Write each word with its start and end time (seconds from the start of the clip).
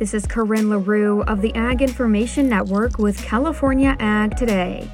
This 0.00 0.14
is 0.14 0.26
Corinne 0.26 0.70
LaRue 0.70 1.20
of 1.24 1.42
the 1.42 1.54
Ag 1.54 1.82
Information 1.82 2.48
Network 2.48 2.98
with 2.98 3.22
California 3.22 3.98
Ag 4.00 4.34
Today. 4.34 4.90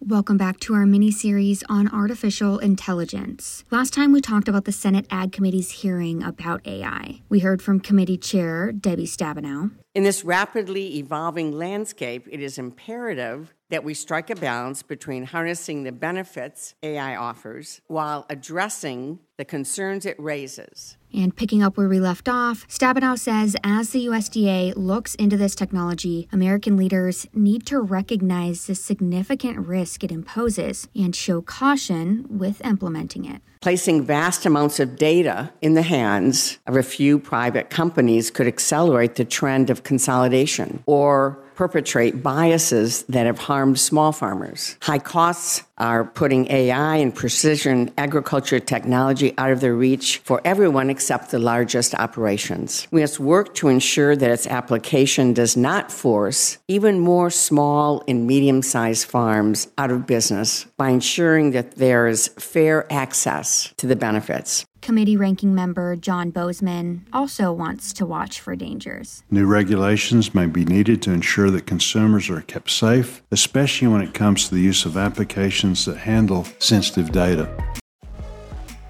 Welcome 0.00 0.36
back 0.36 0.60
to 0.60 0.74
our 0.74 0.84
mini 0.84 1.10
series 1.10 1.64
on 1.66 1.88
artificial 1.88 2.58
intelligence. 2.58 3.64
Last 3.70 3.94
time 3.94 4.12
we 4.12 4.20
talked 4.20 4.48
about 4.48 4.66
the 4.66 4.72
Senate 4.72 5.06
Ag 5.10 5.32
Committee's 5.32 5.70
hearing 5.70 6.22
about 6.22 6.60
AI. 6.66 7.22
We 7.30 7.38
heard 7.38 7.62
from 7.62 7.80
committee 7.80 8.18
chair 8.18 8.70
Debbie 8.70 9.06
Stabenow. 9.06 9.70
In 9.94 10.02
this 10.02 10.26
rapidly 10.26 10.98
evolving 10.98 11.50
landscape, 11.50 12.28
it 12.30 12.42
is 12.42 12.58
imperative 12.58 13.54
that 13.70 13.84
we 13.84 13.94
strike 13.94 14.30
a 14.30 14.36
balance 14.36 14.82
between 14.82 15.24
harnessing 15.24 15.82
the 15.82 15.92
benefits 15.92 16.74
AI 16.82 17.16
offers 17.16 17.80
while 17.86 18.26
addressing 18.30 19.18
the 19.36 19.44
concerns 19.44 20.04
it 20.04 20.18
raises. 20.18 20.96
And 21.14 21.34
picking 21.34 21.62
up 21.62 21.76
where 21.76 21.88
we 21.88 22.00
left 22.00 22.28
off, 22.28 22.66
Stabenow 22.68 23.18
says 23.18 23.56
as 23.64 23.90
the 23.90 24.06
USDA 24.06 24.74
looks 24.76 25.14
into 25.14 25.36
this 25.36 25.54
technology, 25.54 26.28
American 26.32 26.76
leaders 26.76 27.26
need 27.32 27.66
to 27.66 27.80
recognize 27.80 28.66
the 28.66 28.74
significant 28.74 29.66
risk 29.66 30.04
it 30.04 30.12
imposes 30.12 30.88
and 30.94 31.14
show 31.14 31.40
caution 31.40 32.26
with 32.28 32.64
implementing 32.64 33.24
it. 33.24 33.42
Placing 33.60 34.04
vast 34.04 34.46
amounts 34.46 34.78
of 34.80 34.96
data 34.96 35.52
in 35.60 35.74
the 35.74 35.82
hands 35.82 36.58
of 36.66 36.76
a 36.76 36.82
few 36.82 37.18
private 37.18 37.70
companies 37.70 38.30
could 38.30 38.46
accelerate 38.46 39.16
the 39.16 39.24
trend 39.24 39.70
of 39.70 39.82
consolidation 39.82 40.82
or 40.86 41.38
perpetrate 41.56 42.22
biases 42.22 43.02
that 43.08 43.26
have 43.26 43.38
harmed 43.38 43.80
small 43.80 44.12
farmers. 44.12 44.76
High 44.82 45.00
costs 45.00 45.64
are 45.78 46.04
putting 46.04 46.50
AI 46.50 46.96
and 46.96 47.14
precision 47.14 47.90
agriculture 47.96 48.60
technology 48.60 49.34
out 49.38 49.50
of 49.50 49.60
their 49.60 49.74
reach 49.74 50.18
for 50.18 50.40
everyone 50.44 50.90
except 50.90 51.30
the 51.30 51.38
largest 51.38 51.94
operations. 51.94 52.86
We 52.90 53.00
must 53.00 53.20
work 53.20 53.54
to 53.56 53.68
ensure 53.68 54.16
that 54.16 54.30
its 54.30 54.46
application 54.46 55.32
does 55.32 55.56
not 55.56 55.90
force 55.90 56.58
even 56.68 57.00
more 57.00 57.30
small 57.30 58.02
and 58.06 58.26
medium 58.26 58.62
sized 58.62 59.06
farms 59.06 59.68
out 59.78 59.90
of 59.90 60.06
business 60.06 60.64
by 60.76 60.90
ensuring 60.90 61.52
that 61.52 61.76
there 61.76 62.06
is 62.06 62.28
fair 62.38 62.90
access 62.92 63.72
to 63.76 63.86
the 63.86 63.96
benefits. 63.96 64.66
Committee 64.80 65.16
ranking 65.16 65.54
member 65.54 65.96
John 65.96 66.32
Boozman 66.32 67.02
also 67.12 67.52
wants 67.52 67.92
to 67.94 68.06
watch 68.06 68.40
for 68.40 68.56
dangers. 68.56 69.22
New 69.30 69.46
regulations 69.46 70.34
may 70.34 70.46
be 70.46 70.64
needed 70.64 71.02
to 71.02 71.12
ensure 71.12 71.50
that 71.50 71.66
consumers 71.66 72.30
are 72.30 72.40
kept 72.42 72.70
safe, 72.70 73.22
especially 73.30 73.88
when 73.88 74.00
it 74.00 74.14
comes 74.14 74.48
to 74.48 74.54
the 74.54 74.60
use 74.60 74.84
of 74.84 74.96
applications 74.96 75.84
that 75.84 75.98
handle 75.98 76.46
sensitive 76.58 77.12
data. 77.12 77.48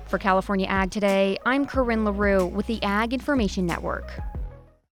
For 0.06 0.18
California 0.18 0.66
Ag 0.66 0.90
Today, 0.90 1.36
I'm 1.44 1.66
Corinne 1.66 2.04
LaRue 2.04 2.46
with 2.46 2.66
the 2.66 2.82
Ag 2.82 3.12
Information 3.12 3.66
Network. 3.66 4.10